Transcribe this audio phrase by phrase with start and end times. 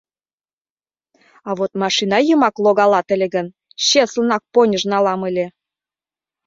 [1.49, 3.47] А вот машина йымак логалат ыле гын,
[3.87, 5.45] чеслынак поньыж налам ыле.